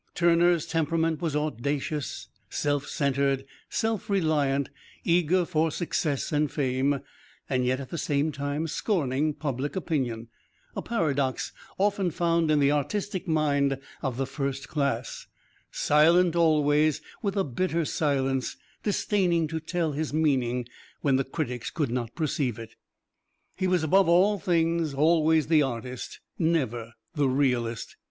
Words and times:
Turner's 0.15 0.65
temperament 0.65 1.21
was 1.21 1.35
audacious, 1.35 2.27
self 2.49 2.87
centered, 2.87 3.45
self 3.69 4.09
reliant, 4.09 4.71
eager 5.03 5.45
for 5.45 5.69
success 5.69 6.31
and 6.31 6.51
fame, 6.51 7.01
yet 7.51 7.79
at 7.79 7.89
the 7.91 7.99
same 7.99 8.31
time 8.31 8.65
scorning 8.65 9.31
public 9.35 9.75
opinion 9.75 10.29
a 10.75 10.81
paradox 10.81 11.51
often 11.77 12.09
found 12.09 12.49
in 12.49 12.59
the 12.59 12.71
artistic 12.71 13.27
mind 13.27 13.77
of 14.01 14.17
the 14.17 14.25
first 14.25 14.67
class; 14.67 15.27
silent 15.69 16.35
always 16.35 17.03
with 17.21 17.37
a 17.37 17.43
bitter 17.43 17.85
silence, 17.85 18.57
disdaining 18.81 19.47
to 19.49 19.59
tell 19.59 19.91
his 19.91 20.11
meaning 20.11 20.67
when 21.01 21.17
the 21.17 21.23
critics 21.23 21.69
could 21.69 21.91
not 21.91 22.15
perceive 22.15 22.57
it. 22.57 22.73
He 23.55 23.67
was 23.67 23.83
above 23.83 24.09
all 24.09 24.39
things 24.39 24.95
always 24.95 25.45
the 25.45 25.61
artist, 25.61 26.21
never 26.39 26.95
the 27.13 27.29
realist. 27.29 27.95